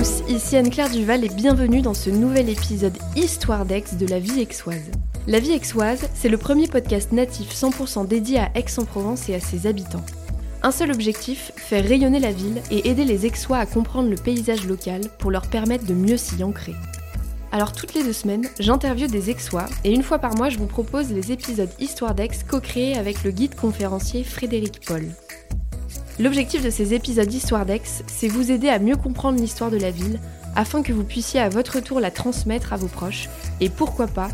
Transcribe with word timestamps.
tous, 0.00 0.22
ici 0.28 0.56
Anne-Claire 0.56 0.88
Duval 0.88 1.24
et 1.24 1.28
bienvenue 1.28 1.82
dans 1.82 1.92
ce 1.92 2.08
nouvel 2.08 2.48
épisode 2.48 2.96
Histoire 3.16 3.66
d'Aix 3.66 3.84
de 3.98 4.06
la 4.06 4.18
vie 4.18 4.40
aixoise. 4.40 4.90
La 5.26 5.40
vie 5.40 5.52
aixoise, 5.52 6.08
c'est 6.14 6.30
le 6.30 6.38
premier 6.38 6.68
podcast 6.68 7.12
natif 7.12 7.52
100% 7.52 8.06
dédié 8.06 8.38
à 8.38 8.50
Aix-en-Provence 8.54 9.28
et 9.28 9.34
à 9.34 9.40
ses 9.40 9.66
habitants. 9.66 10.04
Un 10.62 10.70
seul 10.70 10.90
objectif, 10.90 11.52
faire 11.56 11.84
rayonner 11.84 12.18
la 12.18 12.32
ville 12.32 12.62
et 12.70 12.88
aider 12.88 13.04
les 13.04 13.26
Aixois 13.26 13.58
à 13.58 13.66
comprendre 13.66 14.08
le 14.08 14.16
paysage 14.16 14.66
local 14.66 15.02
pour 15.18 15.30
leur 15.30 15.46
permettre 15.48 15.84
de 15.84 15.94
mieux 15.94 16.16
s'y 16.16 16.42
ancrer. 16.42 16.74
Alors 17.52 17.72
toutes 17.72 17.92
les 17.92 18.02
deux 18.02 18.14
semaines, 18.14 18.48
j'interviewe 18.58 19.08
des 19.08 19.28
Aixois 19.28 19.66
et 19.84 19.92
une 19.92 20.02
fois 20.02 20.18
par 20.18 20.34
mois, 20.34 20.48
je 20.48 20.58
vous 20.58 20.66
propose 20.66 21.12
les 21.12 21.30
épisodes 21.30 21.70
Histoire 21.78 22.14
d'Aix 22.14 22.30
co-créés 22.48 22.96
avec 22.96 23.22
le 23.22 23.32
guide 23.32 23.54
conférencier 23.54 24.24
Frédéric 24.24 24.80
Paul. 24.86 25.04
L'objectif 26.20 26.62
de 26.62 26.68
ces 26.68 26.92
épisodes 26.92 27.26
d'Histoire 27.26 27.64
d'Aix, 27.64 27.80
c'est 28.06 28.28
vous 28.28 28.50
aider 28.50 28.68
à 28.68 28.78
mieux 28.78 28.96
comprendre 28.96 29.40
l'histoire 29.40 29.70
de 29.70 29.78
la 29.78 29.90
ville, 29.90 30.20
afin 30.54 30.82
que 30.82 30.92
vous 30.92 31.02
puissiez 31.02 31.40
à 31.40 31.48
votre 31.48 31.80
tour 31.80 31.98
la 31.98 32.10
transmettre 32.10 32.74
à 32.74 32.76
vos 32.76 32.88
proches, 32.88 33.30
et 33.62 33.70
pourquoi 33.70 34.06
pas, 34.06 34.28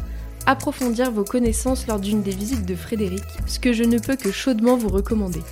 approfondir 0.46 1.12
vos 1.12 1.22
connaissances 1.22 1.86
lors 1.86 2.00
d'une 2.00 2.22
des 2.22 2.32
visites 2.32 2.66
de 2.66 2.74
Frédéric, 2.74 3.22
ce 3.46 3.60
que 3.60 3.72
je 3.72 3.84
ne 3.84 4.00
peux 4.00 4.16
que 4.16 4.32
chaudement 4.32 4.76
vous 4.76 4.88
recommander. 4.88 5.42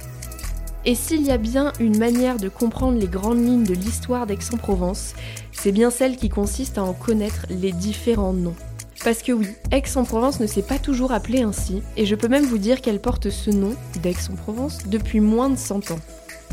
Et 0.85 0.97
s'il 0.97 1.23
y 1.23 1.31
a 1.31 1.39
bien 1.39 1.73
une 1.79 1.99
manière 1.99 2.39
de 2.39 2.49
comprendre 2.49 2.99
les 2.99 3.07
grandes 3.07 3.39
lignes 3.47 3.63
de 3.63 3.75
l'histoire 3.75 4.27
d'Aix-en-Provence, 4.27 5.15
c'est 5.53 5.71
bien 5.71 5.91
celle 5.91 6.17
qui 6.17 6.31
consiste 6.31 6.79
à 6.79 6.83
en 6.83 6.95
connaître 6.95 7.47
les 7.49 7.71
différents 7.71 8.33
noms. 8.33 8.57
Parce 9.05 9.23
que 9.23 9.31
oui, 9.31 9.51
Aix-en-Provence 9.71 10.41
ne 10.41 10.49
s'est 10.49 10.63
pas 10.63 10.81
toujours 10.81 11.13
appelée 11.13 11.43
ainsi, 11.43 11.81
et 11.97 12.07
je 12.07 12.17
peux 12.17 12.27
même 12.27 12.47
vous 12.47 12.59
dire 12.59 12.81
qu'elle 12.81 13.01
porte 13.01 13.31
ce 13.31 13.51
nom, 13.51 13.75
d'Aix-en-Provence, 14.03 14.81
depuis 14.89 15.21
moins 15.21 15.49
de 15.49 15.57
100 15.57 15.93
ans. 15.93 16.01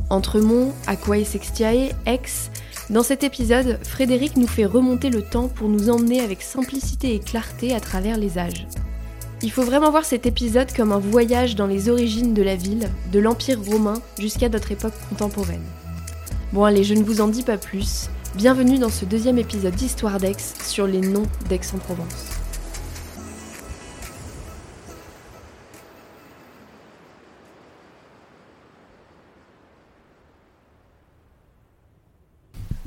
Entremont, 0.10 0.74
Aquae 0.88 1.24
Sextiae, 1.24 1.92
Aix. 2.06 2.50
Dans 2.90 3.04
cet 3.04 3.24
épisode, 3.24 3.80
Frédéric 3.84 4.36
nous 4.38 4.48
fait 4.48 4.66
remonter 4.66 5.10
le 5.10 5.22
temps 5.22 5.48
pour 5.48 5.70
nous 5.70 5.90
emmener 5.90 6.20
avec 6.20 6.42
simplicité 6.42 7.16
et 7.16 7.20
clarté 7.20 7.74
à 7.74 7.80
travers 7.80 8.18
les 8.18 8.38
âges. 8.38 8.68
Il 9.42 9.52
faut 9.52 9.64
vraiment 9.64 9.92
voir 9.92 10.06
cet 10.06 10.26
épisode 10.26 10.72
comme 10.74 10.92
un 10.92 11.00
voyage 11.00 11.56
dans 11.56 11.68
les 11.68 11.90
origines 11.90 12.34
de 12.34 12.44
la 12.44 12.56
ville, 12.56 12.90
de 13.12 13.20
l'Empire 13.20 13.62
romain 13.64 14.02
jusqu'à 14.20 14.50
notre 14.50 14.72
époque 14.72 14.94
contemporaine. 15.10 15.64
Bon 16.54 16.66
allez, 16.66 16.84
je 16.84 16.94
ne 16.94 17.04
vous 17.04 17.22
en 17.22 17.28
dis 17.28 17.44
pas 17.44 17.58
plus. 17.58 18.10
Bienvenue 18.36 18.78
dans 18.78 18.90
ce 18.90 19.06
deuxième 19.06 19.38
épisode 19.38 19.76
d'Histoire 19.76 20.20
d'Aix 20.20 20.36
sur 20.64 20.86
les 20.88 21.02
noms 21.02 21.28
d'Aix-en-Provence. 21.50 22.41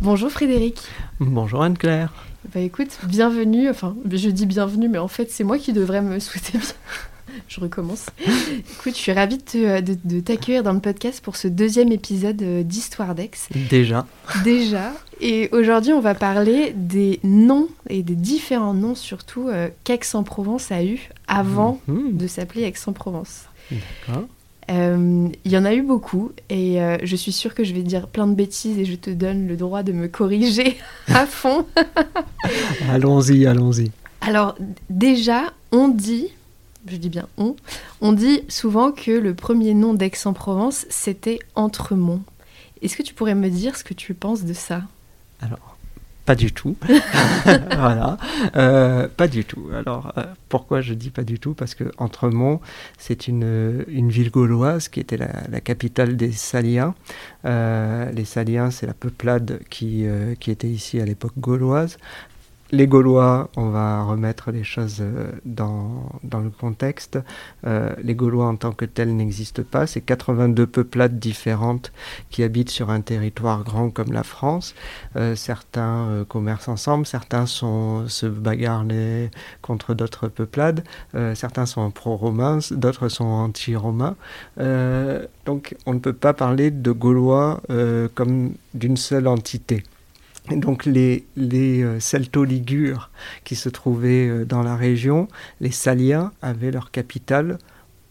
Bonjour 0.04 0.30
Frédéric. 0.30 0.82
Bonjour 1.18 1.62
Anne-Claire. 1.62 2.12
Bah 2.52 2.60
écoute, 2.60 2.98
bienvenue, 3.04 3.70
enfin 3.70 3.96
je 4.12 4.28
dis 4.28 4.44
bienvenue, 4.44 4.86
mais 4.86 4.98
en 4.98 5.08
fait 5.08 5.30
c'est 5.30 5.44
moi 5.44 5.56
qui 5.56 5.72
devrais 5.72 6.02
me 6.02 6.18
souhaiter 6.18 6.58
bien. 6.58 6.68
je 7.48 7.58
recommence. 7.58 8.10
Écoute, 8.20 8.92
je 8.92 8.98
suis 8.98 9.12
ravie 9.12 9.38
de, 9.38 10.20
t'accueillir 10.20 10.62
dans 10.62 10.74
le 10.74 10.80
podcast 10.80 11.24
pour 11.24 11.36
ce 11.36 11.48
deuxième 11.48 11.90
épisode 11.90 12.42
euh, 12.42 12.62
d'Histoire 12.62 13.14
d'Aix. 13.14 13.30
Déjà. 13.70 14.06
Déjà. 14.44 14.92
Et 15.22 15.48
aujourd'hui, 15.52 15.94
on 15.94 16.00
va 16.00 16.14
parler 16.14 16.74
des 16.76 17.18
noms 17.24 17.68
et 17.88 18.02
des 18.02 18.14
différents 18.14 18.74
noms 18.74 18.94
surtout 18.94 19.48
euh, 19.48 19.70
qu'Aix-en-Provence 19.84 20.70
a 20.70 20.84
eu 20.84 21.08
avant 21.28 21.80
mhm. 21.86 22.14
de 22.14 22.26
s'appeler 22.26 22.64
Aix-en-Provence. 22.64 23.44
D'accord. 23.70 24.28
Euh, 24.70 25.28
il 25.44 25.50
y 25.50 25.58
en 25.58 25.64
a 25.64 25.74
eu 25.74 25.82
beaucoup 25.82 26.32
et 26.48 26.80
euh, 26.80 26.96
je 27.02 27.16
suis 27.16 27.32
sûre 27.32 27.54
que 27.54 27.64
je 27.64 27.74
vais 27.74 27.82
dire 27.82 28.08
plein 28.08 28.26
de 28.26 28.34
bêtises 28.34 28.78
et 28.78 28.84
je 28.84 28.94
te 28.94 29.10
donne 29.10 29.46
le 29.46 29.56
droit 29.56 29.82
de 29.82 29.92
me 29.92 30.08
corriger 30.08 30.78
à 31.08 31.26
fond. 31.26 31.66
allons-y, 32.90 33.46
allons-y. 33.46 33.90
Alors 34.20 34.56
déjà, 34.88 35.52
on 35.70 35.88
dit, 35.88 36.28
je 36.86 36.96
dis 36.96 37.10
bien 37.10 37.28
on, 37.36 37.56
on 38.00 38.12
dit 38.12 38.42
souvent 38.48 38.90
que 38.90 39.10
le 39.10 39.34
premier 39.34 39.74
nom 39.74 39.92
d'Aix-en-Provence, 39.92 40.86
c'était 40.88 41.38
Entremont. 41.54 42.22
Est-ce 42.80 42.96
que 42.96 43.02
tu 43.02 43.14
pourrais 43.14 43.34
me 43.34 43.50
dire 43.50 43.76
ce 43.76 43.84
que 43.84 43.94
tu 43.94 44.14
penses 44.14 44.44
de 44.44 44.54
ça? 44.54 44.82
Alors, 45.40 45.76
pas 46.24 46.34
du 46.34 46.52
tout. 46.52 46.76
voilà. 47.44 48.16
Euh, 48.56 49.08
pas 49.08 49.28
du 49.28 49.44
tout. 49.44 49.68
Alors, 49.74 50.12
euh, 50.16 50.24
pourquoi 50.48 50.80
je 50.80 50.94
dis 50.94 51.10
pas 51.10 51.24
du 51.24 51.38
tout? 51.38 51.54
Parce 51.54 51.74
que 51.74 51.84
Entremont, 51.98 52.60
c'est 52.98 53.28
une, 53.28 53.84
une 53.88 54.10
ville 54.10 54.30
gauloise 54.30 54.88
qui 54.88 55.00
était 55.00 55.16
la, 55.16 55.60
capitale 55.60 56.16
des 56.16 56.32
Saliens. 56.32 56.94
Euh, 57.44 58.10
les 58.12 58.24
Saliens, 58.24 58.70
c'est 58.70 58.86
la 58.86 58.94
peuplade 58.94 59.60
qui, 59.70 60.06
qui 60.40 60.50
était 60.50 60.68
ici 60.68 61.00
à 61.00 61.04
l'époque 61.04 61.34
gauloise 61.38 61.98
les 62.74 62.86
Gaulois, 62.86 63.48
on 63.56 63.70
va 63.70 64.02
remettre 64.02 64.50
les 64.50 64.64
choses 64.64 64.98
euh, 65.00 65.30
dans, 65.44 66.10
le 66.22 66.50
contexte. 66.50 67.18
Euh, 67.66 67.94
les 68.02 68.14
Gaulois 68.14 68.46
en 68.46 68.56
tant 68.56 68.72
que 68.72 68.84
tels 68.84 69.14
n'existent 69.14 69.62
pas. 69.62 69.86
C'est 69.86 70.00
82 70.00 70.66
peuplades 70.66 71.18
différentes 71.18 71.92
qui 72.30 72.42
habitent 72.42 72.70
sur 72.70 72.90
un 72.90 73.00
territoire 73.00 73.62
grand 73.64 73.90
comme 73.90 74.12
la 74.12 74.24
France. 74.24 74.74
Euh, 75.16 75.36
certains 75.36 76.24
commercent 76.28 76.68
ensemble, 76.68 77.06
certains 77.06 77.46
se 77.46 78.26
bagarrent 78.26 78.84
contre 79.62 79.94
d'autres 79.94 80.28
peuplades, 80.28 80.82
certains 81.34 81.66
sont 81.66 81.90
pro-romains, 81.90 82.58
d'autres 82.72 83.08
sont 83.08 83.24
anti-romains. 83.24 84.16
donc 85.44 85.76
on 85.86 85.94
ne 85.94 85.98
peut 85.98 86.12
pas 86.12 86.32
parler 86.32 86.70
de 86.70 86.90
Gaulois 86.90 87.60
comme 88.14 88.52
d'une 88.74 88.96
seule 88.96 89.28
entité 89.28 89.84
donc 90.50 90.84
les, 90.84 91.26
les 91.36 91.82
euh, 91.82 92.00
celto-ligures 92.00 93.10
qui 93.44 93.56
se 93.56 93.68
trouvaient 93.68 94.28
euh, 94.28 94.44
dans 94.44 94.62
la 94.62 94.76
région, 94.76 95.28
les 95.60 95.70
Saliens, 95.70 96.32
avaient 96.42 96.70
leur 96.70 96.90
capitale 96.90 97.58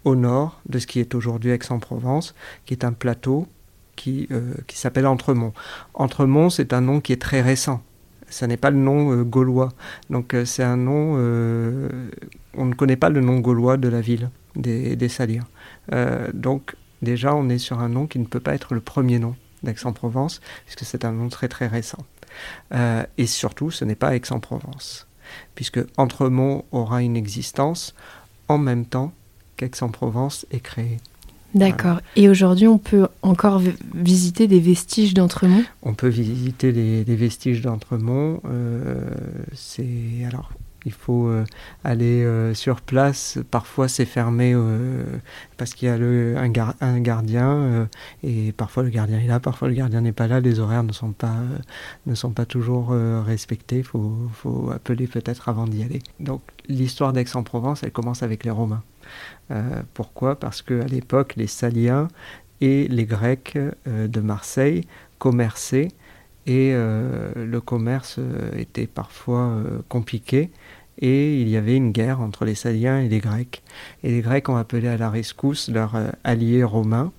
au 0.03 0.15
nord 0.15 0.59
de 0.67 0.79
ce 0.79 0.87
qui 0.87 0.99
est 0.99 1.13
aujourd'hui 1.13 1.51
Aix-en-Provence, 1.51 2.33
qui 2.65 2.73
est 2.73 2.83
un 2.83 2.91
plateau 2.91 3.47
qui, 3.95 4.27
euh, 4.31 4.55
qui 4.65 4.77
s'appelle 4.77 5.05
Entremont. 5.05 5.53
Entremont, 5.93 6.49
c'est 6.49 6.73
un 6.73 6.81
nom 6.81 7.01
qui 7.01 7.13
est 7.13 7.21
très 7.21 7.41
récent. 7.41 7.83
Ce 8.29 8.45
n'est 8.45 8.57
pas 8.57 8.71
le 8.71 8.77
nom 8.77 9.21
gaulois. 9.21 9.69
Donc 10.09 10.35
c'est 10.45 10.63
un 10.63 10.75
nom... 10.75 11.13
on 12.57 12.65
ne 12.65 12.73
connaît 12.73 12.95
pas 12.95 13.09
le 13.09 13.21
nom 13.21 13.39
gaulois 13.39 13.77
de 13.77 13.87
la 13.87 14.01
ville 14.01 14.31
des, 14.55 14.95
des 14.95 15.07
Saliens. 15.07 15.45
donc 16.33 16.75
déjà, 17.03 17.35
on 17.35 17.47
est 17.49 17.59
sur 17.59 17.79
un 17.79 17.89
nom 17.89 18.07
qui 18.07 18.17
ne 18.17 18.25
peut 18.25 18.39
pas 18.39 18.55
être 18.55 18.73
le 18.73 18.81
premier 18.81 19.19
nom 19.19 19.35
d'Aix-en-Provence, 19.61 20.41
puisque 20.65 20.83
c'est 20.83 21.05
un 21.05 21.11
nom 21.11 21.29
très 21.29 21.47
très 21.47 21.67
récent. 21.67 22.03
Euh, 22.73 23.03
et 23.17 23.27
surtout, 23.27 23.71
ce 23.71 23.85
n'est 23.85 23.95
pas 23.95 24.15
Aix-en-Provence, 24.15 25.07
puisque 25.55 25.79
Entremont 25.97 26.65
aura 26.71 27.01
une 27.01 27.17
existence 27.17 27.93
en 28.47 28.57
même 28.57 28.85
temps 28.85 29.13
qu'Aix-en-Provence 29.57 30.45
est 30.51 30.59
créé. 30.59 30.97
D'accord. 31.53 31.99
Et 32.15 32.29
aujourd'hui, 32.29 32.67
on 32.67 32.79
peut 32.79 33.07
encore 33.21 33.61
visiter 33.93 34.47
des 34.47 34.59
vestiges 34.59 35.13
d'Entremont 35.13 35.63
On 35.83 35.93
peut 35.93 36.07
visiter 36.07 36.71
des, 36.71 37.15
vestiges 37.15 37.61
d'Entremont. 37.61 38.41
Euh, 38.45 38.99
c'est 39.53 40.25
alors 40.27 40.49
il 40.85 40.91
faut 40.91 41.27
euh, 41.27 41.45
aller 41.83 42.23
euh, 42.23 42.53
sur 42.53 42.81
place. 42.81 43.39
Parfois, 43.51 43.87
c'est 43.87 44.05
fermé 44.05 44.53
euh, 44.53 45.03
parce 45.57 45.73
qu'il 45.73 45.87
y 45.87 45.91
a 45.91 45.95
un, 45.95 46.99
gardien 46.99 47.87
et 48.23 48.51
parfois 48.51 48.83
le 48.83 48.89
gardien 48.89 49.19
est 49.19 49.27
là, 49.27 49.39
parfois 49.39 49.67
le 49.67 49.73
gardien 49.73 50.01
n'est 50.01 50.11
pas 50.11 50.27
là. 50.27 50.39
Les 50.39 50.59
horaires 50.59 50.83
ne 50.83 50.91
sont 50.91 51.11
pas, 51.11 51.37
ne 52.05 52.15
sont 52.15 52.31
pas 52.31 52.45
toujours 52.45 52.89
respectés. 52.89 53.77
Il 53.77 53.83
faut, 53.83 54.13
faut, 54.33 54.71
appeler 54.71 55.07
peut-être 55.07 55.49
avant 55.49 55.67
d'y 55.67 55.83
aller. 55.83 56.01
Donc, 56.19 56.41
l'histoire 56.67 57.13
d'Aix-en-Provence, 57.13 57.83
elle 57.83 57.91
commence 57.91 58.23
avec 58.23 58.43
les 58.43 58.51
Romains. 58.51 58.83
pourquoi? 59.93 60.39
Parce 60.39 60.61
qu'à 60.61 60.85
l'époque, 60.85 61.35
les 61.37 61.47
Saliens 61.47 62.07
et 62.61 62.87
les 62.87 63.05
Grecs 63.05 63.57
de 63.85 64.19
Marseille 64.19 64.85
commerçaient 65.19 65.89
et 66.45 66.73
le 66.73 67.59
commerce 67.59 68.19
était 68.57 68.87
parfois 68.87 69.63
compliqué 69.87 70.51
et 70.99 71.41
il 71.41 71.49
y 71.49 71.57
avait 71.57 71.75
une 71.75 71.91
guerre 71.91 72.21
entre 72.21 72.45
les 72.45 72.55
Saliens 72.55 72.99
et 72.99 73.09
les 73.09 73.19
Grecs. 73.19 73.63
Et 74.03 74.11
les 74.11 74.21
Grecs 74.21 74.47
ont 74.49 74.55
appelé 74.55 74.87
à 74.87 74.97
la 74.97 75.09
rescousse 75.09 75.69
leurs 75.69 75.95
euh, 75.95 76.09
alliés 76.23 76.63
romains. 76.63 77.11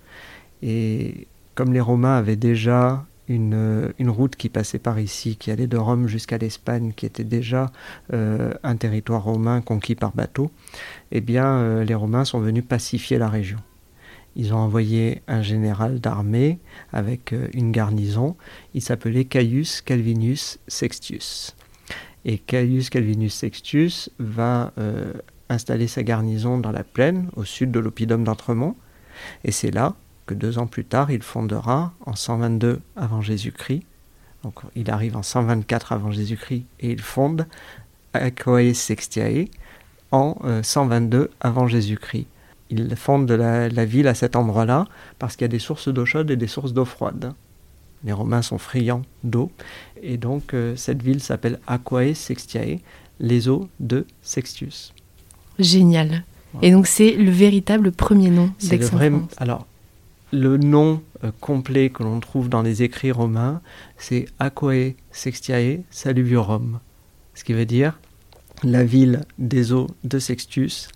Et 0.62 1.26
comme 1.54 1.72
les 1.72 1.80
Romains 1.80 2.16
avaient 2.16 2.36
déjà 2.36 3.04
une, 3.28 3.54
euh, 3.54 3.92
route 4.06 4.36
qui 4.36 4.48
passait 4.48 4.78
par 4.78 5.00
ici, 5.00 5.36
qui 5.36 5.50
allait 5.50 5.66
de 5.66 5.76
Rome 5.76 6.06
jusqu'à 6.06 6.38
l'Espagne, 6.38 6.92
qui 6.94 7.06
était 7.06 7.24
déjà 7.24 7.72
euh, 8.12 8.54
un 8.62 8.76
territoire 8.76 9.24
romain 9.24 9.60
conquis 9.60 9.94
par 9.94 10.12
bateau, 10.12 10.50
eh 11.10 11.20
bien, 11.20 11.82
les 11.84 11.94
Romains 11.94 12.24
sont 12.24 12.40
venus 12.40 12.64
pacifier 12.66 13.18
la 13.18 13.28
région. 13.28 13.58
Ils 14.36 14.52
ont 14.52 14.58
envoyé 14.58 15.22
un 15.28 15.42
général 15.42 16.00
d'armée 16.00 16.58
avec 16.92 17.34
une 17.52 17.72
garnison. 17.72 18.36
Il 18.74 18.82
s'appelait 18.82 19.24
Caius 19.24 19.80
Calvinus 19.80 20.58
Sextius. 20.66 21.54
Et 22.24 22.38
Caius 22.38 22.90
Calvinus 22.90 23.34
Sextus 23.34 24.10
va 24.18 24.72
euh, 24.78 25.12
installer 25.48 25.86
sa 25.86 26.02
garnison 26.02 26.58
dans 26.58 26.72
la 26.72 26.84
plaine, 26.84 27.28
au 27.36 27.44
sud 27.44 27.70
de 27.70 27.78
l'oppidum 27.78 28.24
d'Entremont. 28.24 28.76
Et 29.44 29.52
c'est 29.52 29.70
là 29.70 29.94
que 30.26 30.34
deux 30.34 30.58
ans 30.58 30.66
plus 30.66 30.84
tard, 30.84 31.10
il 31.10 31.22
fondera, 31.22 31.92
en 32.06 32.14
122 32.14 32.80
avant 32.96 33.20
Jésus-Christ, 33.20 33.82
Donc 34.42 34.60
il 34.74 34.90
arrive 34.90 35.16
en 35.16 35.22
124 35.22 35.92
avant 35.92 36.10
Jésus-Christ 36.10 36.64
et 36.80 36.90
il 36.90 37.00
fonde 37.00 37.46
Aquae 38.14 38.74
Sextiae 38.74 39.46
en 40.10 40.36
122 40.62 41.18
euh, 41.18 41.28
avant 41.40 41.66
Jésus-Christ. 41.66 42.26
Il 42.76 42.96
fonde 42.96 43.30
la, 43.30 43.84
ville 43.84 44.08
à 44.08 44.14
cet 44.14 44.36
endroit-là 44.36 44.86
parce 45.18 45.36
qu'il 45.36 45.44
y 45.44 45.46
a 45.46 45.48
des 45.48 45.58
sources 45.58 45.88
d'eau 45.88 46.04
chaude 46.04 46.30
et 46.30 46.36
des 46.36 46.46
sources 46.46 46.72
d'eau 46.72 46.84
froide. 46.84 47.32
Les 48.04 48.12
Romains 48.12 48.42
sont 48.42 48.58
friands 48.58 49.02
d'eau 49.22 49.50
et 50.02 50.16
donc 50.16 50.54
euh, 50.54 50.76
cette 50.76 51.02
ville 51.02 51.20
s'appelle 51.20 51.58
Aquae 51.66 52.14
Sextiae, 52.14 52.80
les 53.20 53.48
eaux 53.48 53.68
de 53.80 54.06
Sextius. 54.22 54.92
Génial. 55.58 56.24
Et 56.62 56.70
donc 56.70 56.86
c'est 56.86 57.12
le 57.12 57.30
véritable 57.30 57.92
premier 57.92 58.30
nom 58.30 58.50
d'Aix-en-Provence. 58.60 59.32
Alors 59.38 59.66
le 60.32 60.56
nom 60.56 61.00
euh, 61.22 61.30
complet 61.40 61.90
que 61.90 62.02
l'on 62.02 62.18
trouve 62.20 62.48
dans 62.48 62.62
les 62.62 62.82
écrits 62.82 63.12
romains, 63.12 63.60
c'est 63.96 64.26
Aquae 64.40 64.94
Sextiae 65.12 65.78
Salubiorum, 65.90 66.80
ce 67.34 67.44
qui 67.44 67.52
veut 67.52 67.66
dire 67.66 67.98
la 68.62 68.84
ville 68.84 69.22
des 69.38 69.72
eaux 69.72 69.88
de 70.04 70.18
Sextus 70.18 70.88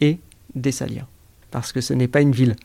et 0.00 0.18
des 0.54 0.72
Saliens. 0.72 1.06
Parce 1.54 1.70
que 1.70 1.80
ce 1.80 1.94
n'est 1.94 2.08
pas 2.08 2.20
une 2.20 2.32
ville 2.32 2.56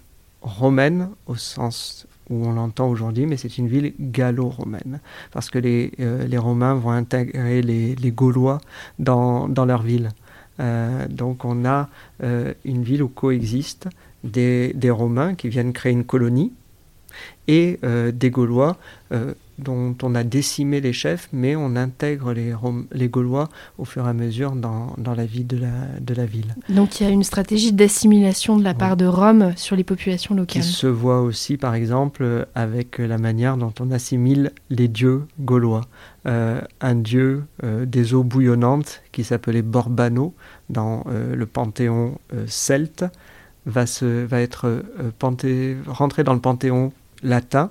romaine 0.41 1.09
au 1.27 1.35
sens 1.35 2.07
où 2.31 2.47
on 2.47 2.53
l'entend 2.53 2.89
aujourd'hui, 2.89 3.27
mais 3.27 3.37
c'est 3.37 3.59
une 3.59 3.67
ville 3.67 3.93
gallo-romaine. 3.99 4.99
Parce 5.31 5.51
que 5.51 5.59
les, 5.59 5.91
euh, 5.99 6.27
Romains 6.39 6.73
vont 6.73 6.89
intégrer 6.89 7.61
les, 7.61 8.11
Gaulois 8.11 8.57
dans, 8.97 9.47
leur 9.47 9.83
ville. 9.83 10.09
Euh, 10.59 11.07
donc 11.07 11.45
on 11.45 11.65
a 11.65 11.87
une 12.65 12.81
ville 12.81 13.03
où 13.03 13.09
coexistent 13.09 13.89
des, 14.23 14.73
Romains 14.89 15.35
qui 15.35 15.49
viennent 15.49 15.71
créer 15.71 15.91
une 15.91 16.03
colonie 16.03 16.51
et 17.47 17.79
euh, 17.83 18.11
des 18.11 18.29
Gaulois 18.29 18.77
euh, 19.11 19.33
dont 19.57 19.95
on 20.03 20.15
a 20.15 20.23
décimé 20.23 20.79
les 20.79 20.93
chefs, 20.93 21.27
mais 21.33 21.55
on 21.55 21.75
intègre 21.75 22.31
les, 22.31 22.53
les 22.93 23.09
Gaulois 23.09 23.49
au 23.77 23.83
fur 23.83 24.05
et 24.05 24.09
à 24.09 24.13
mesure 24.13 24.53
dans, 24.53 24.95
la 24.97 25.25
vie 25.25 25.43
de 25.43 25.57
la, 25.57 25.99
de 25.99 26.13
la, 26.13 26.25
ville. 26.25 26.55
Donc 26.69 26.99
il 26.99 27.03
y 27.03 27.07
a 27.07 27.09
une 27.09 27.23
stratégie 27.23 27.73
d'assimilation 27.73 28.55
de 28.55 28.63
la 28.63 28.73
part 28.73 28.95
de 28.95 29.05
Rome 29.05 29.51
sur 29.57 29.75
les 29.75 29.83
populations 29.83 30.33
locales. 30.33 30.61
Qui 30.61 30.67
se 30.67 30.87
voit 30.87 31.21
aussi 31.21 31.57
par 31.57 31.75
exemple 31.75 32.47
avec 32.55 32.99
la 32.99 33.17
manière 33.17 33.57
dont 33.57 33.73
on 33.81 33.91
assimile 33.91 34.51
les 34.69 34.87
dieux 34.87 35.23
gaulois. 35.41 35.81
Euh, 36.25 36.61
un 36.79 36.95
dieu 36.95 37.43
des 37.63 38.13
eaux 38.13 38.23
bouillonnantes 38.23 39.01
qui 39.11 39.25
s'appelait 39.25 39.61
Borbano 39.61 40.33
dans 40.69 41.03
le 41.09 41.45
panthéon 41.45 42.17
celte 42.47 43.03
va, 43.65 43.85
se, 43.85 44.25
va 44.25 44.41
être 44.41 44.67
euh, 44.67 45.11
rentré 45.87 46.23
dans 46.23 46.33
le 46.33 46.39
panthéon 46.39 46.91
latin 47.23 47.69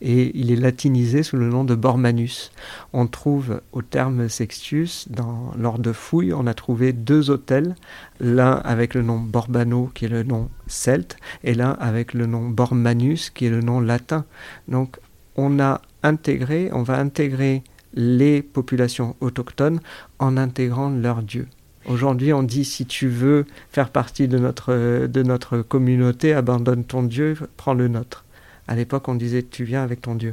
et 0.00 0.38
il 0.38 0.50
est 0.50 0.56
latinisé 0.56 1.22
sous 1.22 1.36
le 1.36 1.48
nom 1.48 1.64
de 1.64 1.74
Bormanus. 1.74 2.52
On 2.92 3.06
trouve 3.06 3.60
au 3.72 3.82
terme 3.82 4.28
Sextius, 4.28 5.08
dans, 5.10 5.52
lors 5.58 5.78
de 5.78 5.92
fouilles, 5.92 6.32
on 6.32 6.46
a 6.46 6.54
trouvé 6.54 6.92
deux 6.92 7.30
autels, 7.30 7.74
l'un 8.20 8.52
avec 8.64 8.94
le 8.94 9.02
nom 9.02 9.18
Borbano 9.18 9.90
qui 9.94 10.04
est 10.04 10.08
le 10.08 10.22
nom 10.22 10.50
celte 10.66 11.16
et 11.42 11.54
l'un 11.54 11.72
avec 11.80 12.14
le 12.14 12.26
nom 12.26 12.48
Bormanus 12.48 13.30
qui 13.30 13.46
est 13.46 13.50
le 13.50 13.60
nom 13.60 13.80
latin. 13.80 14.24
Donc 14.68 14.98
on 15.36 15.58
a 15.60 15.82
intégré, 16.02 16.70
on 16.72 16.82
va 16.82 16.98
intégrer 16.98 17.62
les 17.94 18.42
populations 18.42 19.16
autochtones 19.20 19.80
en 20.18 20.36
intégrant 20.36 20.90
leur 20.90 21.22
dieu. 21.22 21.48
Aujourd'hui, 21.86 22.34
on 22.34 22.42
dit 22.42 22.64
si 22.64 22.84
tu 22.84 23.08
veux 23.08 23.46
faire 23.70 23.88
partie 23.88 24.28
de 24.28 24.38
notre, 24.38 25.06
de 25.06 25.22
notre 25.22 25.62
communauté, 25.62 26.34
abandonne 26.34 26.84
ton 26.84 27.02
Dieu, 27.02 27.34
prends 27.56 27.72
le 27.72 27.88
nôtre. 27.88 28.24
À 28.68 28.76
l'époque, 28.76 29.08
on 29.08 29.14
disait 29.14 29.42
tu 29.42 29.64
viens 29.64 29.82
avec 29.82 30.02
ton 30.02 30.14
Dieu. 30.14 30.32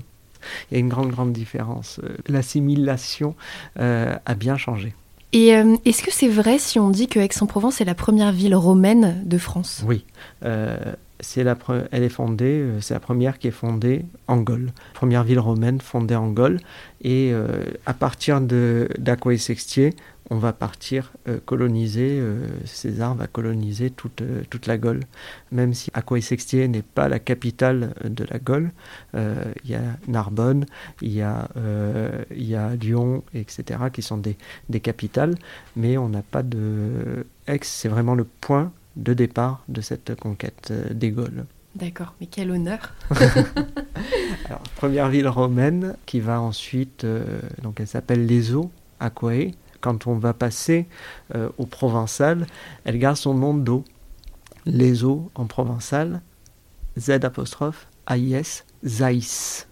Il 0.70 0.76
y 0.76 0.78
a 0.78 0.80
une 0.80 0.90
grande, 0.90 1.10
grande 1.10 1.34
différence. 1.34 2.00
Euh, 2.04 2.18
l'assimilation 2.28 3.36
euh, 3.80 4.16
a 4.26 4.36
bien 4.36 4.58
changé. 4.58 4.94
Et 5.34 5.56
euh, 5.56 5.76
est-ce 5.86 6.04
que 6.04 6.12
c'est 6.12 6.28
vrai 6.28 6.60
si 6.60 6.80
on 6.80 6.90
dit 6.90 7.08
que 7.08 7.20
Aix-en-Provence 7.20 7.82
est 7.82 7.86
la 7.86 7.96
première 7.96 8.32
ville 8.32 8.56
romaine 8.56 9.22
de 9.26 9.38
France? 9.38 9.84
Oui. 9.86 10.06
C'est 11.26 11.44
la 11.44 11.58
elle 11.92 12.04
est 12.04 12.10
fondée, 12.10 12.64
c'est 12.82 12.94
la 12.94 13.00
première 13.00 13.40
qui 13.40 13.48
est 13.48 13.52
fondée 13.52 14.06
en 14.28 14.38
Gaule. 14.38 14.72
Première 14.94 15.24
ville 15.24 15.40
romaine 15.40 15.82
fondée 15.82 16.16
en 16.16 16.30
Gaule. 16.30 16.60
Et 17.02 17.34
à 17.86 17.94
partir 17.94 18.42
d'Aquae 18.42 19.38
Sextier, 19.38 19.94
on 20.30 20.38
va 20.38 20.54
partir 20.54 21.12
euh, 21.28 21.40
coloniser, 21.46 22.18
euh, 22.20 22.48
César 22.66 23.14
va 23.14 23.28
coloniser 23.28 23.92
toute, 23.92 24.22
euh, 24.22 24.42
toute 24.50 24.66
la 24.66 24.78
Gaule. 24.78 25.02
Même 25.52 25.74
si 25.74 25.92
Aquae 25.94 26.22
Sextiae 26.22 26.68
n'est 26.68 26.82
pas 26.82 27.08
la 27.10 27.20
capitale 27.20 27.94
de 28.04 28.26
la 28.30 28.40
Gaule, 28.40 28.72
il 29.14 29.70
y 29.70 29.76
a 29.76 29.82
Narbonne, 30.08 30.66
il 31.02 31.14
y, 31.14 31.22
a, 31.22 31.48
y 32.36 32.56
a 32.56 32.76
Lyon, 32.76 33.24
etc., 33.34 33.80
qui 33.94 34.02
sont 34.02 34.18
des, 34.18 34.38
des 34.70 34.80
capitales, 34.80 35.36
mais 35.76 35.98
on 35.98 36.10
n'a 36.10 36.22
pas 36.22 36.44
de... 36.44 37.26
Aix, 37.48 37.60
c'est 37.62 37.90
vraiment 37.90 38.16
le 38.16 38.26
point 38.26 38.72
de 38.96 39.14
départ 39.14 39.64
de 39.68 39.82
cette 39.82 40.16
conquête 40.20 40.74
des 40.92 41.12
Gaules. 41.12 41.46
D'accord, 41.76 42.16
mais 42.22 42.28
quel 42.28 42.52
honneur 42.52 42.94
Alors, 44.46 44.64
première 44.78 45.10
ville 45.10 45.28
romaine 45.28 45.96
qui 46.06 46.22
va 46.22 46.40
ensuite, 46.40 47.06
donc 47.62 47.82
elle 47.82 47.88
s'appelle 47.88 48.26
Leso, 48.26 48.72
Aquae, 49.00 49.52
quand 49.86 50.08
on 50.08 50.16
va 50.16 50.34
passer 50.34 50.88
euh, 51.36 51.50
au 51.60 51.68
provençal, 51.68 52.48
elle 52.86 52.98
garde 52.98 53.18
son 53.18 53.36
nom 53.36 53.54
d'eau. 53.54 53.84
Les 54.66 55.04
eaux 55.04 55.30
en 55.36 55.46
provençal, 55.46 56.22
Z 56.98 57.12
apostrophe, 57.22 57.86
A-I-S, 58.08 58.66
Zaïs. 58.84 59.68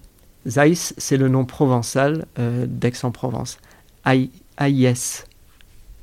Zaïs, 0.47 0.93
c'est 0.99 1.17
le 1.17 1.29
nom 1.29 1.45
provençal 1.45 2.27
euh, 2.37 2.67
d'Aix-en-Provence. 2.69 3.57
A-I-S. 4.05 5.25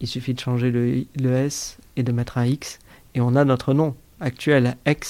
Il 0.00 0.08
suffit 0.08 0.34
de 0.34 0.40
changer 0.40 0.72
le, 0.72 1.04
le, 1.14 1.32
S 1.32 1.78
et 1.94 2.02
de 2.02 2.10
mettre 2.10 2.36
un 2.36 2.46
X, 2.46 2.80
et 3.14 3.20
on 3.20 3.36
a 3.36 3.44
notre 3.44 3.74
nom 3.74 3.94
actuel, 4.20 4.76
Aix. 4.84 5.00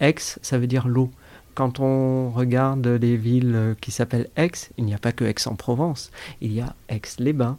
Aix, 0.00 0.14
ça 0.18 0.58
veut 0.58 0.66
dire 0.66 0.88
l'eau. 0.88 1.10
Quand 1.54 1.80
on 1.80 2.30
regarde 2.30 2.86
les 2.86 3.16
villes 3.16 3.76
qui 3.80 3.90
s'appellent 3.90 4.28
Aix, 4.36 4.52
il 4.78 4.84
n'y 4.84 4.94
a 4.94 4.98
pas 4.98 5.12
que 5.12 5.24
Aix-en-Provence, 5.24 6.10
il 6.40 6.52
y 6.52 6.60
a 6.60 6.74
Aix-les-Bains, 6.88 7.58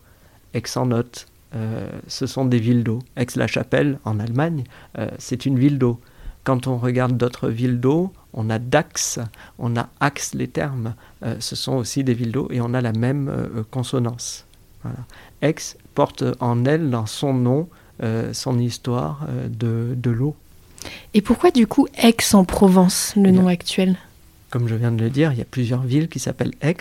Aix-en-Othe, 0.54 1.28
euh, 1.56 1.88
ce 2.08 2.26
sont 2.26 2.46
des 2.46 2.60
villes 2.60 2.84
d'eau. 2.84 3.00
Aix-la-Chapelle, 3.16 4.00
en 4.06 4.20
Allemagne, 4.20 4.64
euh, 4.98 5.10
c'est 5.20 5.46
une 5.46 5.60
ville 5.60 5.78
d'eau. 5.78 6.00
Quand 6.44 6.68
on 6.68 6.78
regarde 6.78 7.16
d'autres 7.16 7.50
villes 7.50 7.80
d'eau, 7.80 8.12
on 8.34 8.50
a 8.50 8.60
Dax, 8.60 9.20
on 9.60 9.78
a 9.78 9.90
Axe-les-Thermes, 10.00 10.96
euh, 11.24 11.36
ce 11.40 11.56
sont 11.56 11.74
aussi 11.74 12.04
des 12.04 12.14
villes 12.14 12.32
d'eau 12.32 12.48
et 12.52 12.60
on 12.60 12.74
a 12.74 12.82
la 12.82 12.92
même 12.92 13.32
consonance. 13.72 14.46
Aix 15.42 15.56
porte 15.94 16.26
en 16.42 16.66
elle, 16.66 16.90
dans 16.90 17.06
son 17.06 17.34
nom, 17.34 17.70
son 18.34 18.60
histoire 18.60 19.28
de, 19.50 19.96
de 19.96 20.12
l'eau. 20.12 20.36
Et 21.14 21.22
pourquoi 21.22 21.52
du 21.52 21.68
coup 21.68 21.88
Aix-en-Provence, 21.96 23.14
le 23.16 23.32
nom 23.32 23.48
actuel? 23.48 23.98
Comme 24.50 24.68
je 24.68 24.76
viens 24.76 24.92
de 24.92 25.02
le 25.02 25.10
dire, 25.10 25.32
il 25.32 25.40
y 25.40 25.42
a 25.42 25.46
plusieurs 25.46 25.82
villes 25.82 26.08
qui 26.08 26.20
s'appellent 26.20 26.54
Aix, 26.62 26.78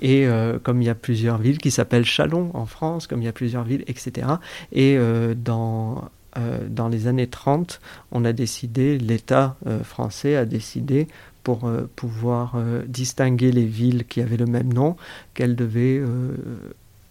et 0.00 0.26
euh, 0.26 0.58
comme 0.58 0.80
il 0.80 0.86
y 0.86 0.88
a 0.90 0.94
plusieurs 0.94 1.36
villes 1.36 1.58
qui 1.58 1.70
s'appellent 1.70 2.06
Chalon 2.06 2.50
en 2.54 2.64
France, 2.64 3.06
comme 3.06 3.20
il 3.20 3.26
y 3.26 3.28
a 3.28 3.32
plusieurs 3.32 3.64
villes, 3.64 3.84
etc. 3.88 4.26
Et 4.72 4.96
euh, 4.96 5.34
dans, 5.34 6.08
euh, 6.38 6.60
dans 6.66 6.88
les 6.88 7.08
années 7.08 7.26
30, 7.26 7.80
on 8.12 8.24
a 8.24 8.32
décidé, 8.32 8.96
l'État 8.98 9.56
français 9.84 10.34
a 10.34 10.46
décidé, 10.46 11.08
pour 11.42 11.70
pouvoir 11.96 12.56
distinguer 12.86 13.50
les 13.50 13.64
villes 13.64 14.04
qui 14.06 14.20
avaient 14.20 14.36
le 14.36 14.46
même 14.46 14.72
nom, 14.72 14.96
qu'elles 15.32 15.56
devaient 15.56 16.02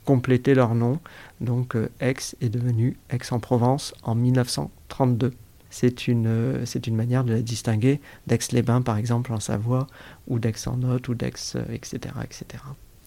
compléter 0.06 0.54
leur 0.54 0.76
nom. 0.76 1.00
Donc 1.42 1.76
Aix 2.00 2.16
est 2.42 2.50
devenu 2.50 2.98
Aix-en-Provence 3.10 3.94
en 4.04 4.16
1932 4.16 5.34
c'est 5.70 6.08
une, 6.08 6.28
euh, 6.28 6.66
c'est 6.66 6.88
une 6.88 6.96
manière 6.96 7.24
de 7.24 7.34
la 7.34 7.42
distinguer 7.42 8.02
d'Aix-les-Bains, 8.28 8.82
par 8.82 8.98
exemple, 8.98 9.32
en 9.34 9.40
Savoie, 9.40 9.88
ou 10.28 10.40
d'Aix-en-Othe, 10.40 11.08
ou 11.08 11.16
d'Aix, 11.16 11.56
etc. 11.72 12.00
Euh, 12.18 12.24
etc. 12.24 12.46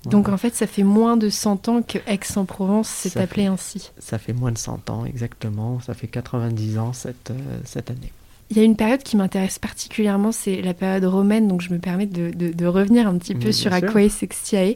Donc 0.07 0.29
en 0.29 0.37
fait, 0.37 0.55
ça 0.55 0.67
fait 0.67 0.83
moins 0.83 1.17
de 1.17 1.29
100 1.29 1.69
ans 1.69 1.83
que 1.83 1.99
Aix-en-Provence 2.09 2.89
s'est 2.89 3.21
appelé 3.21 3.47
ainsi. 3.47 3.93
Ça 3.99 4.19
fait 4.19 4.33
moins 4.33 4.51
de 4.51 4.59
100 4.59 4.91
ans, 4.91 5.05
exactement. 5.05 5.81
Ça 5.81 5.95
fait 5.95 6.09
90 6.09 6.79
ans 6.79 6.93
cette, 6.93 7.31
euh, 7.31 7.59
cette 7.65 7.91
année. 7.91 8.13
Il 8.51 8.57
y 8.57 8.61
a 8.61 8.65
une 8.65 8.77
période 8.77 9.03
qui 9.03 9.17
m'intéresse 9.17 9.59
particulièrement, 9.59 10.31
c'est 10.31 10.61
la 10.61 10.75
période 10.75 11.05
romaine, 11.05 11.49
donc 11.49 11.63
je 11.63 11.73
me 11.73 11.79
permets 11.79 12.07
de, 12.07 12.31
de, 12.31 12.67
revenir 12.67 13.07
un 13.07 13.17
petit 13.17 13.35
peu 13.35 13.51
sur 13.51 13.73
Aquae 13.73 14.11
Sextiae. 14.11 14.75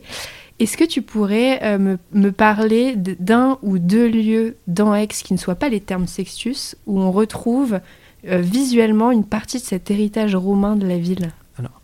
Est-ce 0.59 0.79
que 0.79 0.85
tu 0.85 1.03
pourrais 1.03 1.63
euh, 1.63 1.97
me, 2.13 2.33
parler 2.33 2.97
d'un 2.97 3.59
ou 3.63 3.79
deux 3.79 4.09
lieux 4.09 4.57
dans 4.67 4.95
Aix 4.95 5.09
qui 5.09 5.35
ne 5.35 5.39
soient 5.39 5.55
pas 5.55 5.69
les 5.69 5.81
termes 5.81 6.07
Sextus, 6.07 6.77
où 6.87 6.99
on 6.99 7.13
retrouve 7.13 7.81
euh, 8.27 8.39
visuellement 8.39 9.11
une 9.11 9.25
partie 9.25 9.59
de 9.59 9.63
cet 9.63 9.91
héritage 9.91 10.35
romain 10.35 10.77
de 10.77 10.87
la 10.87 10.97
ville? 10.97 11.31
Alors, 11.59 11.83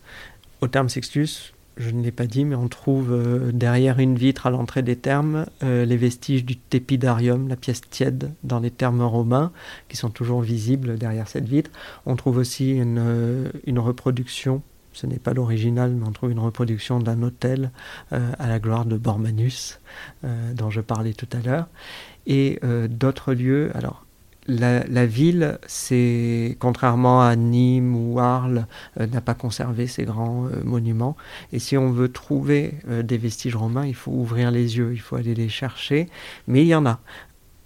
au 0.61 0.67
terme 0.67 0.89
Sextus, 0.89 1.53
je 1.77 1.91
ne 1.91 2.01
l'ai 2.01 2.11
pas 2.11 2.25
dit, 2.25 2.45
mais 2.45 2.55
on 2.55 2.67
trouve 2.67 3.11
euh, 3.11 3.51
derrière 3.51 3.99
une 3.99 4.15
vitre 4.15 4.47
à 4.47 4.49
l'entrée 4.49 4.81
des 4.81 4.95
thermes 4.95 5.45
les 5.61 5.97
vestiges 5.97 6.43
du 6.43 6.57
tepidarium, 6.57 7.47
la 7.47 7.55
pièce 7.55 7.81
tiède 7.81 8.33
dans 8.43 8.59
les 8.59 8.71
termes 8.71 9.03
romains, 9.03 9.51
qui 9.87 9.97
sont 9.97 10.09
toujours 10.09 10.41
visibles 10.41 10.97
derrière 10.97 11.27
cette 11.27 11.47
vitre. 11.47 11.69
On 12.07 12.15
trouve 12.15 12.37
aussi 12.37 12.71
une 12.71 13.79
reproduction 13.79 14.63
ce 14.93 15.07
n'est 15.07 15.19
pas 15.19 15.33
l'original, 15.33 15.91
mais 15.91 16.07
on 16.07 16.11
trouve 16.11 16.31
une 16.31 16.39
reproduction 16.39 16.99
d'un 16.99 17.21
hôtel 17.23 17.71
à 18.11 18.47
la 18.47 18.59
gloire 18.59 18.85
de 18.85 18.97
Bormanus, 18.97 19.79
dont 20.23 20.69
je 20.69 20.81
parlais 20.81 21.13
tout 21.13 21.27
à 21.33 21.39
l'heure. 21.39 21.67
Et 22.27 22.59
d'autres 22.89 23.33
lieux, 23.33 23.71
alors 23.75 24.03
la, 24.47 25.05
ville, 25.05 25.57
c'est 25.67 26.57
contrairement 26.59 27.21
à 27.21 27.35
Nîmes 27.35 27.95
ou 27.95 28.19
Arles, 28.19 28.67
euh, 28.99 29.07
n'a 29.07 29.21
pas 29.21 29.33
conservé 29.33 29.87
ces 29.87 30.03
grands 30.03 30.47
euh, 30.47 30.63
monuments. 30.63 31.15
Et 31.51 31.59
si 31.59 31.77
on 31.77 31.91
veut 31.91 32.09
trouver 32.09 32.75
euh, 32.89 33.03
des 33.03 33.17
vestiges 33.17 33.55
romains, 33.55 33.85
il 33.85 33.95
faut 33.95 34.11
ouvrir 34.11 34.51
les 34.51 34.77
yeux, 34.77 34.91
il 34.93 34.99
faut 34.99 35.15
aller 35.15 35.35
les 35.35 35.49
chercher. 35.49 36.09
Mais 36.47 36.63
il 36.63 36.67
y 36.67 36.75
en 36.75 36.85
a. 36.85 36.99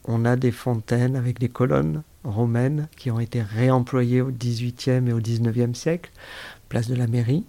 On 0.06 0.24
a 0.24 0.36
des 0.36 0.52
fontaines 0.52 1.16
avec 1.16 1.40
des 1.40 1.50
colonnes 1.50 2.04
romaines 2.24 2.88
qui 2.98 3.12
ont 3.12 3.20
été 3.20 3.42
réemployées 3.42 4.22
au 4.22 4.32
XVIIIe 4.32 5.08
et 5.08 5.14
au 5.14 5.20
XIXe 5.20 5.78
siècle. 5.78 6.12
Place 6.70 6.90
de 6.90 6.96
la 6.96 7.08
mairie, 7.08 7.46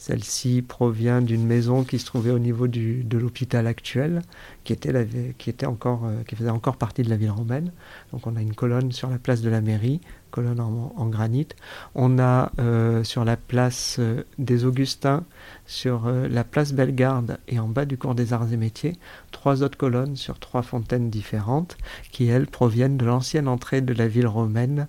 celle-ci 0.00 0.62
provient 0.62 1.20
d'une 1.20 1.46
maison 1.46 1.84
qui 1.84 1.98
se 1.98 2.06
trouvait 2.06 2.30
au 2.30 2.38
niveau 2.38 2.68
de 2.68 3.18
l'hôpital 3.18 3.66
actuel, 3.66 4.22
euh, 4.70 5.32
qui 5.36 6.36
faisait 6.36 6.48
encore 6.48 6.76
partie 6.78 7.02
de 7.02 7.10
la 7.10 7.16
ville 7.16 7.30
romaine. 7.30 7.70
Donc 8.10 8.26
on 8.26 8.34
a 8.34 8.40
une 8.40 8.54
colonne 8.54 8.92
sur 8.92 9.10
la 9.10 9.18
place 9.18 9.42
de 9.42 9.50
la 9.50 9.60
mairie, 9.60 10.00
colonne 10.30 10.58
en, 10.58 11.06
granit. 11.08 11.48
On 11.94 12.18
a 12.18 12.50
euh, 12.58 13.04
sur 13.04 13.26
la 13.26 13.36
place 13.36 13.96
euh, 13.98 14.22
des 14.38 14.64
Augustins, 14.64 15.24
sur 15.66 16.10
la 16.10 16.44
place 16.44 16.72
Bellegarde 16.72 17.38
et 17.46 17.58
en 17.58 17.68
bas 17.68 17.84
du 17.84 17.98
cours 17.98 18.14
des 18.14 18.32
arts 18.32 18.50
et 18.50 18.56
métiers, 18.56 18.96
trois 19.32 19.62
autres 19.62 19.76
colonnes 19.76 20.16
sur 20.16 20.38
trois 20.38 20.62
fontaines 20.62 21.10
différentes, 21.10 21.76
qui 22.10 22.24
elles 22.24 22.46
proviennent 22.46 22.96
de 22.96 23.04
l'ancienne 23.04 23.48
entrée 23.48 23.82
de 23.82 23.92
la 23.92 24.08
ville 24.08 24.26
romaine 24.26 24.88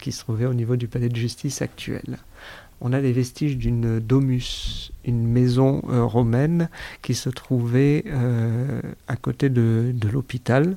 qui 0.00 0.10
se 0.10 0.18
trouvait 0.18 0.46
au 0.46 0.54
niveau 0.54 0.74
du 0.74 0.88
palais 0.88 1.08
de 1.08 1.16
justice 1.16 1.62
actuel 1.62 2.18
on 2.80 2.92
a 2.92 3.00
les 3.00 3.12
vestiges 3.12 3.56
d'une 3.56 3.98
domus, 3.98 4.92
une 5.04 5.26
maison 5.26 5.82
euh, 5.88 6.04
romaine 6.04 6.68
qui 7.02 7.14
se 7.14 7.28
trouvait 7.28 8.04
euh, 8.06 8.80
à 9.08 9.16
côté 9.16 9.48
de, 9.48 9.92
l'hôpital 10.12 10.76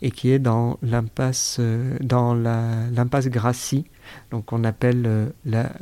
et 0.00 0.10
qui 0.10 0.30
est 0.30 0.38
dans 0.38 0.78
l'impasse 0.82 1.58
euh. 1.60 1.98
Donc 4.30 4.52
on 4.52 4.64
appelle 4.64 5.32
la, 5.44 5.72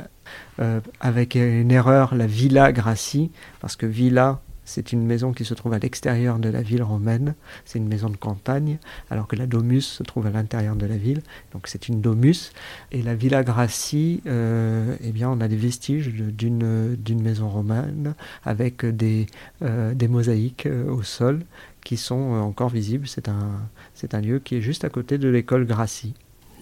avec 0.99 1.35
une 1.35 1.71
erreur 1.71 2.15
la 2.15 2.27
Villa 2.27 2.71
Gracie 2.71 3.31
parce 3.61 3.75
que 3.75 3.85
Villa 3.85 4.41
c'est 4.69 4.93
une 4.93 5.03
maison 5.03 5.33
qui 5.33 5.45
se 5.45 5.55
trouve 5.55 5.73
à 5.73 5.79
l'extérieur 5.79 6.37
de 6.37 6.47
la 6.47 6.61
ville 6.61 6.83
romaine. 6.83 7.33
C'est 7.65 7.79
une 7.79 7.87
maison 7.87 8.07
de 8.07 8.17
campagne, 8.17 8.77
alors 9.09 9.27
que 9.27 9.35
la 9.35 9.47
domus 9.47 9.81
se 9.81 10.03
trouve 10.03 10.27
à 10.27 10.29
l'intérieur 10.29 10.75
de 10.75 10.85
la 10.85 10.95
ville. 10.95 11.21
Donc 11.53 11.67
c'est 11.67 11.87
une 11.87 12.01
domus. 12.01 12.51
Et 12.91 13.01
la 13.01 13.15
Villa 13.15 13.43
Grassi, 13.43 14.21
euh, 14.27 14.95
eh 15.01 15.11
bien, 15.11 15.27
on 15.29 15.41
a 15.41 15.47
des 15.47 15.55
vestiges 15.55 16.13
d'une 16.13 17.21
maison 17.21 17.49
romaine 17.49 18.13
avec 18.45 18.85
des, 18.85 19.25
euh, 19.63 19.95
mosaïques 20.07 20.67
euh, 20.67 20.91
au 20.91 21.01
sol 21.01 21.41
qui 21.83 21.97
sont 21.97 22.15
encore 22.15 22.69
visibles. 22.69 23.07
C'est 23.07 23.27
un, 23.27 23.61
c'est 23.95 24.13
un 24.13 24.21
lieu 24.21 24.37
qui 24.37 24.55
est 24.55 24.61
juste 24.61 24.85
à 24.85 24.89
côté 24.89 25.17
de 25.17 25.29
l'école 25.29 25.65
Grassi. 25.65 26.13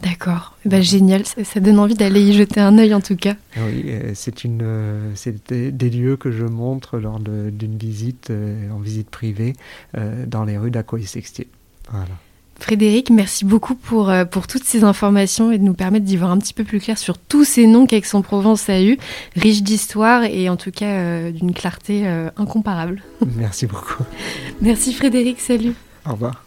D'accord, 0.04 0.56
bah, 0.66 0.82
génial, 0.82 1.24
ça, 1.26 1.60
donne 1.60 1.80
envie 1.80 1.96
d'aller 1.96 2.22
y 2.22 2.34
jeter 2.34 2.60
un 2.60 2.78
œil 2.78 2.94
en 2.94 3.02
tout 3.02 3.16
cas. 3.16 3.36
Ah 3.56 3.62
oui, 3.66 3.84
euh, 3.88 4.12
c'est 4.14 4.44
une, 4.44 4.62
euh, 4.64 5.14
des, 5.50 5.90
lieux 5.90 6.18
que 6.18 6.32
je 6.32 6.46
montre 6.46 7.00
lors 7.00 7.20
d'une 7.20 7.78
visite, 7.78 8.30
euh, 8.30 8.70
en 8.72 8.80
visite 8.80 9.10
privée, 9.10 9.54
dans 10.28 10.44
les 10.44 10.58
rues 10.58 10.72
d'Aquoy 10.72 11.06
Sextier. 11.06 11.48
Voilà. 11.90 12.06
Frédéric, 12.60 13.12
merci 13.12 13.46
beaucoup 13.46 13.76
pour, 13.76 14.12
pour 14.32 14.48
toutes 14.48 14.64
ces 14.64 14.84
informations 14.84 15.52
et 15.52 15.60
de 15.60 15.64
nous 15.64 15.76
permettre 15.76 16.06
d'y 16.06 16.18
voir 16.18 16.32
un 16.32 16.40
petit 16.40 16.56
peu 16.56 16.64
plus 16.64 16.80
clair 16.80 16.98
sur 16.98 17.18
tous 17.20 17.44
ces 17.44 17.68
noms 17.68 17.86
qu'Aix-en-Provence 17.86 18.70
a 18.70 18.82
eu, 18.82 18.98
riches 19.36 19.62
d'histoire 19.62 20.24
et 20.24 20.50
en 20.50 20.58
tout 20.58 20.72
cas 20.72 21.32
d'une 21.32 21.54
clarté 21.54 22.08
incomparable. 22.36 23.04
Merci 23.36 23.68
beaucoup. 23.68 24.04
merci 24.62 24.94
Frédéric, 24.94 25.40
salut. 25.40 25.74
Au 26.08 26.14
revoir. 26.14 26.44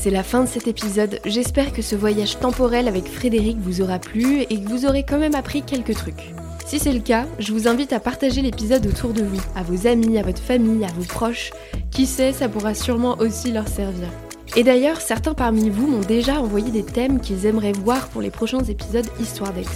C'est 0.00 0.10
la 0.10 0.22
fin 0.22 0.44
de 0.44 0.48
cet 0.48 0.68
épisode. 0.68 1.18
J'espère 1.24 1.72
que 1.72 1.82
ce 1.82 1.96
voyage 1.96 2.38
temporel 2.38 2.86
avec 2.86 3.08
Frédéric 3.08 3.58
vous 3.58 3.80
aura 3.80 3.98
plu 3.98 4.42
et 4.42 4.60
que 4.60 4.68
vous 4.68 4.86
aurez 4.86 5.02
quand 5.02 5.18
même 5.18 5.34
appris 5.34 5.62
quelques 5.62 5.94
trucs. 5.94 6.32
Si 6.64 6.78
c'est 6.78 6.92
le 6.92 7.00
cas, 7.00 7.26
je 7.40 7.52
vous 7.52 7.66
invite 7.66 7.92
à 7.92 7.98
partager 7.98 8.40
l'épisode 8.40 8.86
autour 8.86 9.12
de 9.12 9.24
vous, 9.24 9.40
à 9.56 9.64
vos 9.64 9.88
amis, 9.88 10.16
à 10.16 10.22
votre 10.22 10.40
famille, 10.40 10.84
à 10.84 10.92
vos 10.96 11.02
proches. 11.02 11.50
Qui 11.90 12.06
sait, 12.06 12.32
ça 12.32 12.48
pourra 12.48 12.74
sûrement 12.74 13.18
aussi 13.18 13.50
leur 13.50 13.66
servir. 13.66 14.06
Et 14.54 14.62
d'ailleurs, 14.62 15.00
certains 15.00 15.34
parmi 15.34 15.68
vous 15.68 15.88
m'ont 15.88 16.06
déjà 16.06 16.40
envoyé 16.40 16.70
des 16.70 16.84
thèmes 16.84 17.20
qu'ils 17.20 17.46
aimeraient 17.46 17.72
voir 17.72 18.06
pour 18.08 18.22
les 18.22 18.30
prochains 18.30 18.62
épisodes 18.62 19.08
Histoire 19.20 19.52
d'Aix. 19.52 19.66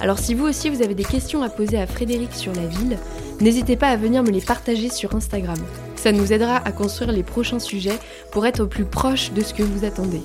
Alors 0.00 0.18
si 0.18 0.34
vous 0.34 0.44
aussi 0.44 0.68
vous 0.68 0.82
avez 0.82 0.94
des 0.94 1.04
questions 1.04 1.42
à 1.42 1.48
poser 1.48 1.78
à 1.78 1.86
Frédéric 1.86 2.34
sur 2.34 2.52
la 2.52 2.66
ville, 2.66 2.98
n'hésitez 3.40 3.76
pas 3.76 3.88
à 3.88 3.96
venir 3.96 4.22
me 4.22 4.30
les 4.30 4.40
partager 4.40 4.88
sur 4.88 5.14
Instagram. 5.14 5.58
Ça 5.96 6.12
nous 6.12 6.32
aidera 6.32 6.56
à 6.56 6.72
construire 6.72 7.12
les 7.12 7.22
prochains 7.22 7.58
sujets 7.58 7.98
pour 8.30 8.46
être 8.46 8.60
au 8.60 8.66
plus 8.66 8.84
proche 8.84 9.32
de 9.32 9.42
ce 9.42 9.54
que 9.54 9.62
vous 9.62 9.84
attendez. 9.84 10.22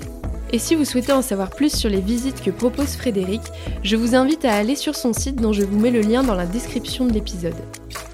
Et 0.52 0.58
si 0.58 0.74
vous 0.74 0.84
souhaitez 0.84 1.12
en 1.12 1.22
savoir 1.22 1.50
plus 1.50 1.74
sur 1.74 1.88
les 1.88 2.00
visites 2.00 2.42
que 2.42 2.50
propose 2.50 2.96
Frédéric, 2.96 3.42
je 3.84 3.96
vous 3.96 4.14
invite 4.14 4.44
à 4.44 4.54
aller 4.54 4.74
sur 4.74 4.96
son 4.96 5.12
site 5.12 5.36
dont 5.36 5.52
je 5.52 5.62
vous 5.62 5.78
mets 5.78 5.92
le 5.92 6.00
lien 6.00 6.24
dans 6.24 6.34
la 6.34 6.46
description 6.46 7.06
de 7.06 7.12
l'épisode. 7.12 7.54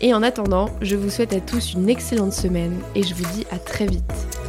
Et 0.01 0.13
en 0.13 0.23
attendant, 0.23 0.69
je 0.83 0.97
vous 0.97 1.09
souhaite 1.09 1.33
à 1.33 1.41
tous 1.41 1.73
une 1.73 1.89
excellente 1.89 2.35
semaine 2.35 2.79
et 2.95 3.03
je 3.03 3.15
vous 3.15 3.25
dis 3.33 3.47
à 3.51 3.59
très 3.59 3.87
vite. 3.87 4.46